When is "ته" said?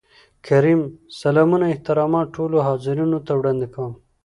3.27-3.31